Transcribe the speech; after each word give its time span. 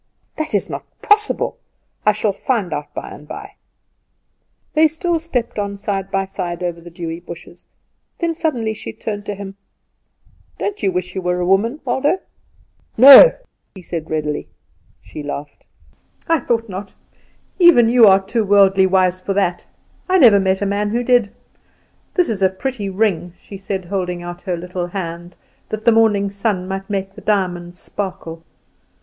"That 0.35 0.55
is 0.55 0.67
not 0.67 0.83
possible. 1.03 1.59
I 2.07 2.11
shall 2.11 2.31
find 2.33 2.73
out 2.73 2.91
by 2.91 3.11
and 3.11 3.27
by." 3.27 3.51
They 4.73 4.87
still 4.87 5.19
stepped 5.19 5.59
on 5.59 5.77
side 5.77 6.09
by 6.09 6.25
side 6.25 6.63
over 6.63 6.81
the 6.81 6.89
dewy 6.89 7.19
bushes. 7.19 7.67
Then 8.17 8.33
suddenly 8.33 8.73
she 8.73 8.93
turned 8.93 9.29
on 9.29 9.35
him. 9.37 9.55
"Don't 10.57 10.81
you 10.81 10.91
wish 10.91 11.13
you 11.13 11.21
were 11.21 11.39
a 11.39 11.45
woman, 11.45 11.81
Waldo?" 11.85 12.17
"No," 12.97 13.31
he 13.75 13.81
answered 13.81 14.09
readily. 14.09 14.47
She 15.01 15.21
laughed. 15.21 15.67
"I 16.27 16.39
thought 16.39 16.67
not. 16.67 16.95
Even 17.59 17.87
you 17.87 18.07
are 18.07 18.25
too 18.25 18.43
worldly 18.43 18.87
wise 18.87 19.21
for 19.21 19.35
that. 19.35 19.67
I 20.09 20.17
never 20.17 20.39
met 20.39 20.63
a 20.63 20.65
man 20.65 20.89
who 20.89 21.03
did. 21.03 21.31
This 22.15 22.27
is 22.27 22.41
a 22.41 22.49
pretty 22.49 22.89
ring," 22.89 23.33
she 23.37 23.55
said, 23.55 23.85
holding 23.85 24.23
out 24.23 24.41
her 24.41 24.57
little 24.57 24.87
hand, 24.87 25.35
that 25.69 25.85
the 25.85 25.91
morning 25.91 26.31
sun 26.31 26.67
might 26.67 26.89
make 26.89 27.13
the 27.13 27.21
diamonds 27.21 27.77
sparkle. 27.79 28.43